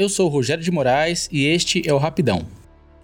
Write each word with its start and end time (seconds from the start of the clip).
eu 0.00 0.08
sou 0.08 0.26
o 0.26 0.30
Rogério 0.30 0.64
de 0.64 0.70
Moraes 0.70 1.28
e 1.30 1.44
este 1.44 1.86
é 1.86 1.92
o 1.92 1.98
Rapidão. 1.98 2.46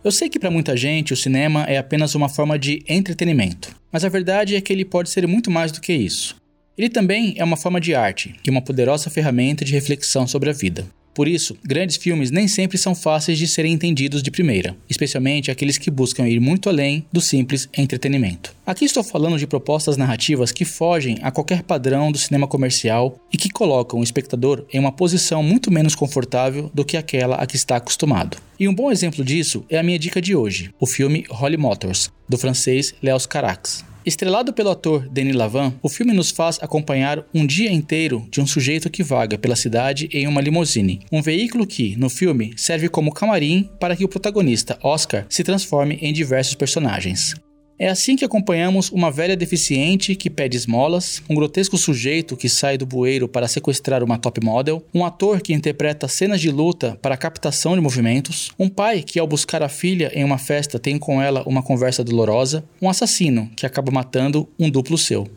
Eu 0.02 0.10
sei 0.10 0.30
que 0.30 0.38
para 0.38 0.50
muita 0.50 0.74
gente 0.74 1.12
o 1.12 1.16
cinema 1.16 1.64
é 1.64 1.76
apenas 1.76 2.14
uma 2.14 2.26
forma 2.26 2.58
de 2.58 2.82
entretenimento, 2.88 3.76
mas 3.92 4.02
a 4.02 4.08
verdade 4.08 4.56
é 4.56 4.60
que 4.62 4.72
ele 4.72 4.84
pode 4.84 5.10
ser 5.10 5.26
muito 5.28 5.50
mais 5.50 5.70
do 5.70 5.80
que 5.80 5.92
isso. 5.92 6.36
Ele 6.76 6.88
também 6.88 7.34
é 7.36 7.44
uma 7.44 7.56
forma 7.56 7.78
de 7.78 7.94
arte 7.94 8.34
e 8.42 8.48
uma 8.48 8.62
poderosa 8.62 9.10
ferramenta 9.10 9.62
de 9.62 9.74
reflexão 9.74 10.26
sobre 10.26 10.48
a 10.48 10.54
vida. 10.54 10.86
Por 11.16 11.26
isso, 11.26 11.56
grandes 11.64 11.96
filmes 11.96 12.30
nem 12.30 12.46
sempre 12.46 12.76
são 12.76 12.94
fáceis 12.94 13.38
de 13.38 13.48
serem 13.48 13.72
entendidos 13.72 14.22
de 14.22 14.30
primeira, 14.30 14.76
especialmente 14.86 15.50
aqueles 15.50 15.78
que 15.78 15.90
buscam 15.90 16.28
ir 16.28 16.38
muito 16.38 16.68
além 16.68 17.06
do 17.10 17.22
simples 17.22 17.70
entretenimento. 17.74 18.54
Aqui 18.66 18.84
estou 18.84 19.02
falando 19.02 19.38
de 19.38 19.46
propostas 19.46 19.96
narrativas 19.96 20.52
que 20.52 20.66
fogem 20.66 21.16
a 21.22 21.30
qualquer 21.30 21.62
padrão 21.62 22.12
do 22.12 22.18
cinema 22.18 22.46
comercial 22.46 23.18
e 23.32 23.38
que 23.38 23.48
colocam 23.48 24.00
o 24.00 24.04
espectador 24.04 24.66
em 24.70 24.78
uma 24.78 24.92
posição 24.92 25.42
muito 25.42 25.72
menos 25.72 25.94
confortável 25.94 26.70
do 26.74 26.84
que 26.84 26.98
aquela 26.98 27.36
a 27.36 27.46
que 27.46 27.56
está 27.56 27.76
acostumado. 27.76 28.36
E 28.60 28.68
um 28.68 28.74
bom 28.74 28.92
exemplo 28.92 29.24
disso 29.24 29.64
é 29.70 29.78
a 29.78 29.82
minha 29.82 29.98
dica 29.98 30.20
de 30.20 30.36
hoje, 30.36 30.70
o 30.78 30.86
filme 30.86 31.24
Holly 31.30 31.56
Motors, 31.56 32.10
do 32.28 32.36
francês 32.36 32.94
Léos 33.02 33.24
Carax. 33.24 33.95
Estrelado 34.06 34.52
pelo 34.52 34.70
ator 34.70 35.08
Denis 35.08 35.34
Lavant, 35.34 35.74
o 35.82 35.88
filme 35.88 36.12
nos 36.12 36.30
faz 36.30 36.60
acompanhar 36.62 37.26
um 37.34 37.44
dia 37.44 37.72
inteiro 37.72 38.24
de 38.30 38.40
um 38.40 38.46
sujeito 38.46 38.88
que 38.88 39.02
vaga 39.02 39.36
pela 39.36 39.56
cidade 39.56 40.08
em 40.12 40.28
uma 40.28 40.40
limusine, 40.40 41.00
um 41.10 41.20
veículo 41.20 41.66
que, 41.66 41.96
no 41.96 42.08
filme, 42.08 42.54
serve 42.56 42.88
como 42.88 43.12
camarim 43.12 43.68
para 43.80 43.96
que 43.96 44.04
o 44.04 44.08
protagonista, 44.08 44.78
Oscar, 44.80 45.26
se 45.28 45.42
transforme 45.42 45.98
em 46.00 46.12
diversos 46.12 46.54
personagens. 46.54 47.34
É 47.78 47.88
assim 47.88 48.16
que 48.16 48.24
acompanhamos 48.24 48.90
uma 48.90 49.10
velha 49.10 49.36
deficiente 49.36 50.16
que 50.16 50.30
pede 50.30 50.56
esmolas, 50.56 51.22
um 51.28 51.34
grotesco 51.34 51.76
sujeito 51.76 52.34
que 52.34 52.48
sai 52.48 52.78
do 52.78 52.86
bueiro 52.86 53.28
para 53.28 53.46
sequestrar 53.46 54.02
uma 54.02 54.16
top 54.16 54.42
model, 54.42 54.82
um 54.94 55.04
ator 55.04 55.42
que 55.42 55.52
interpreta 55.52 56.08
cenas 56.08 56.40
de 56.40 56.50
luta 56.50 56.98
para 57.02 57.18
captação 57.18 57.74
de 57.74 57.82
movimentos, 57.82 58.50
um 58.58 58.70
pai 58.70 59.02
que, 59.02 59.18
ao 59.18 59.26
buscar 59.26 59.62
a 59.62 59.68
filha 59.68 60.10
em 60.14 60.24
uma 60.24 60.38
festa, 60.38 60.78
tem 60.78 60.98
com 60.98 61.20
ela 61.20 61.42
uma 61.46 61.62
conversa 61.62 62.02
dolorosa, 62.02 62.64
um 62.80 62.88
assassino 62.88 63.50
que 63.54 63.66
acaba 63.66 63.92
matando 63.92 64.48
um 64.58 64.70
duplo 64.70 64.96
seu. 64.96 65.28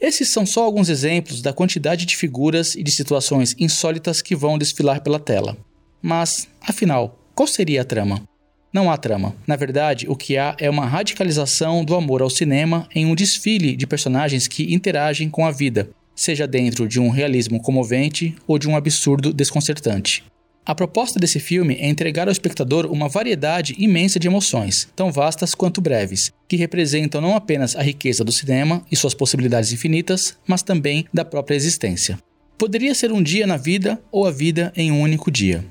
Esses 0.00 0.30
são 0.30 0.44
só 0.44 0.64
alguns 0.64 0.88
exemplos 0.88 1.40
da 1.40 1.52
quantidade 1.52 2.04
de 2.06 2.16
figuras 2.16 2.74
e 2.74 2.82
de 2.82 2.90
situações 2.90 3.54
insólitas 3.56 4.20
que 4.20 4.34
vão 4.34 4.58
desfilar 4.58 5.00
pela 5.00 5.20
tela. 5.20 5.56
Mas, 6.02 6.48
afinal, 6.60 7.16
qual 7.36 7.46
seria 7.46 7.82
a 7.82 7.84
trama? 7.84 8.20
Não 8.74 8.90
há 8.90 8.96
trama. 8.96 9.36
Na 9.46 9.54
verdade, 9.54 10.06
o 10.08 10.16
que 10.16 10.36
há 10.36 10.56
é 10.58 10.68
uma 10.68 10.84
radicalização 10.84 11.84
do 11.84 11.94
amor 11.94 12.20
ao 12.20 12.28
cinema 12.28 12.88
em 12.92 13.06
um 13.06 13.14
desfile 13.14 13.76
de 13.76 13.86
personagens 13.86 14.48
que 14.48 14.74
interagem 14.74 15.30
com 15.30 15.46
a 15.46 15.52
vida, 15.52 15.88
seja 16.12 16.44
dentro 16.44 16.88
de 16.88 16.98
um 16.98 17.08
realismo 17.08 17.62
comovente 17.62 18.34
ou 18.48 18.58
de 18.58 18.68
um 18.68 18.74
absurdo 18.74 19.32
desconcertante. 19.32 20.24
A 20.66 20.74
proposta 20.74 21.20
desse 21.20 21.38
filme 21.38 21.76
é 21.76 21.86
entregar 21.86 22.26
ao 22.26 22.32
espectador 22.32 22.86
uma 22.86 23.08
variedade 23.08 23.76
imensa 23.78 24.18
de 24.18 24.26
emoções, 24.26 24.88
tão 24.96 25.12
vastas 25.12 25.54
quanto 25.54 25.80
breves, 25.80 26.32
que 26.48 26.56
representam 26.56 27.20
não 27.20 27.36
apenas 27.36 27.76
a 27.76 27.82
riqueza 27.82 28.24
do 28.24 28.32
cinema 28.32 28.84
e 28.90 28.96
suas 28.96 29.14
possibilidades 29.14 29.72
infinitas, 29.72 30.36
mas 30.48 30.64
também 30.64 31.06
da 31.14 31.24
própria 31.24 31.54
existência. 31.54 32.18
Poderia 32.58 32.94
ser 32.94 33.12
um 33.12 33.22
dia 33.22 33.46
na 33.46 33.56
vida 33.56 34.02
ou 34.10 34.26
a 34.26 34.32
vida 34.32 34.72
em 34.74 34.90
um 34.90 35.00
único 35.00 35.30
dia. 35.30 35.64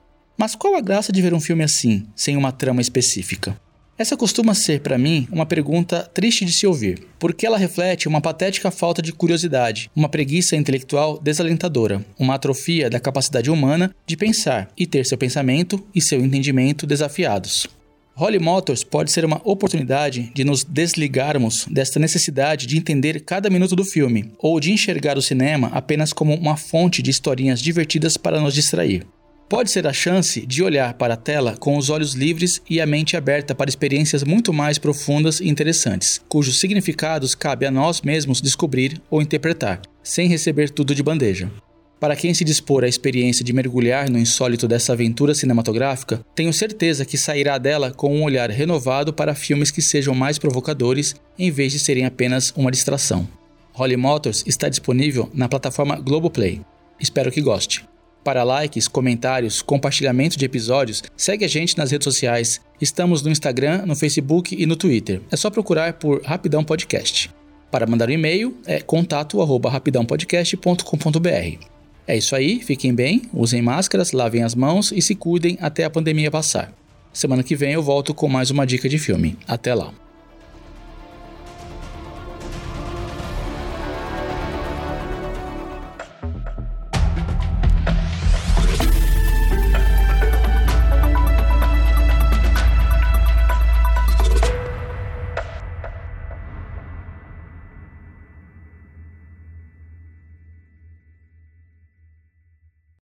Mas 0.44 0.56
qual 0.56 0.76
a 0.76 0.82
graça 0.82 1.10
de 1.14 1.22
ver 1.22 1.34
um 1.34 1.40
filme 1.40 1.64
assim, 1.64 2.06
sem 2.14 2.36
uma 2.36 2.52
trama 2.52 2.82
específica? 2.82 3.58
Essa 3.98 4.18
costuma 4.18 4.54
ser, 4.54 4.82
para 4.82 4.98
mim, 4.98 5.26
uma 5.32 5.46
pergunta 5.46 6.02
triste 6.14 6.44
de 6.44 6.52
se 6.52 6.68
ouvir, 6.68 7.08
porque 7.18 7.48
ela 7.48 7.58
reflete 7.58 8.10
uma 8.10 8.20
patética 8.20 8.70
falta 8.70 9.02
de 9.02 9.14
curiosidade, 9.14 9.90
uma 9.96 10.10
preguiça 10.10 10.58
intelectual 10.58 11.18
desalentadora, 11.18 12.06
uma 12.20 12.36
atrofia 12.36 12.90
da 12.90 13.00
capacidade 13.00 13.50
humana 13.50 13.96
de 14.06 14.18
pensar 14.18 14.70
e 14.78 14.86
ter 14.86 15.06
seu 15.06 15.18
pensamento 15.18 15.82
e 15.96 16.02
seu 16.02 16.20
entendimento 16.20 16.86
desafiados. 16.86 17.66
Holly 18.14 18.38
Motors 18.38 18.84
pode 18.84 19.14
ser 19.14 19.24
uma 19.24 19.40
oportunidade 19.46 20.30
de 20.36 20.44
nos 20.44 20.66
desligarmos 20.66 21.66
desta 21.72 22.02
necessidade 22.02 22.68
de 22.68 22.78
entender 22.78 23.22
cada 23.22 23.50
minuto 23.50 23.78
do 23.78 23.86
filme, 23.86 24.34
ou 24.40 24.60
de 24.60 24.74
enxergar 24.74 25.18
o 25.18 25.22
cinema 25.22 25.70
apenas 25.72 26.12
como 26.12 26.36
uma 26.36 26.58
fonte 26.58 27.02
de 27.02 27.12
historinhas 27.12 27.62
divertidas 27.62 28.18
para 28.18 28.42
nos 28.42 28.54
distrair 28.54 29.08
pode 29.54 29.70
ser 29.70 29.86
a 29.86 29.94
chance 29.94 30.44
de 30.48 30.64
olhar 30.64 30.96
para 30.96 31.14
a 31.14 31.18
tela 31.18 31.56
com 31.56 31.78
os 31.78 31.92
olhos 31.92 32.16
livres 32.16 32.60
e 32.68 32.82
a 32.82 32.88
mente 32.88 33.16
aberta 33.16 33.54
para 33.54 33.70
experiências 33.70 34.24
muito 34.24 34.52
mais 34.52 34.80
profundas 34.80 35.40
e 35.40 35.48
interessantes, 35.48 36.20
cujos 36.28 36.60
significados 36.60 37.36
cabe 37.36 37.64
a 37.68 37.70
nós 37.70 38.02
mesmos 38.02 38.42
descobrir 38.42 39.00
ou 39.12 39.22
interpretar, 39.22 39.80
sem 40.02 40.28
receber 40.28 40.72
tudo 40.72 40.96
de 40.96 41.04
bandeja. 41.04 41.52
Para 42.00 42.16
quem 42.16 42.34
se 42.34 42.44
dispor 42.44 42.84
à 42.84 42.88
experiência 42.88 43.46
de 43.46 43.54
mergulhar 43.54 44.10
no 44.10 44.18
insólito 44.18 44.68
dessa 44.68 44.94
aventura 44.94 45.36
cinematográfica, 45.36 46.26
tenho 46.34 46.52
certeza 46.52 47.06
que 47.06 47.16
sairá 47.16 47.60
dela 47.60 47.92
com 47.92 48.12
um 48.12 48.24
olhar 48.24 48.50
renovado 48.50 49.14
para 49.14 49.36
filmes 49.36 49.70
que 49.70 49.84
sejam 49.84 50.16
mais 50.16 50.40
provocadores 50.40 51.16
em 51.38 51.52
vez 51.52 51.74
de 51.74 51.78
serem 51.78 52.08
apenas 52.08 52.52
uma 52.58 52.72
distração. 52.72 53.30
Holly 53.72 53.98
Motors 53.98 54.44
está 54.48 54.68
disponível 54.68 55.30
na 55.32 55.48
plataforma 55.48 56.00
Globoplay. 56.00 56.60
Espero 57.00 57.32
que 57.32 57.40
goste. 57.40 57.86
Para 58.24 58.44
likes, 58.44 58.88
comentários, 58.88 59.62
compartilhamento 59.62 60.38
de 60.38 60.46
episódios, 60.46 61.04
segue 61.18 61.44
a 61.44 61.48
gente 61.48 61.78
nas 61.78 61.92
redes 61.92 62.06
sociais. 62.06 62.62
Estamos 62.80 63.22
no 63.22 63.30
Instagram, 63.30 63.86
no 63.86 63.96
Facebook 63.96 64.56
e 64.58 64.66
no 64.66 64.78
Twitter. 64.78 65.22
É 65.30 65.36
só 65.36 65.50
procurar 65.50 65.94
por 65.94 66.22
Rapidão 66.24 66.64
Podcast. 66.64 67.30
Para 67.70 67.86
mandar 67.86 68.08
um 68.08 68.14
e-mail 68.14 68.56
é 68.66 68.80
contato@rapidãopodcast.com.br. 68.80 71.74
É 72.06 72.18
isso 72.18 72.36
aí, 72.36 72.62
fiquem 72.62 72.94
bem, 72.94 73.24
usem 73.34 73.62
máscaras, 73.62 74.12
lavem 74.12 74.44
as 74.44 74.56
mãos 74.56 74.92
e 74.92 75.02
se 75.02 75.16
cuidem 75.16 75.58
até 75.60 75.84
a 75.84 75.90
pandemia 75.90 76.30
passar. 76.30 76.74
Semana 77.12 77.44
que 77.44 77.56
vem 77.56 77.74
eu 77.74 77.84
volto 77.84 78.14
com 78.14 78.28
mais 78.28 78.52
uma 78.52 78.66
dica 78.66 78.88
de 78.88 78.98
filme. 78.98 79.38
Até 79.48 79.74
lá. 79.74 80.03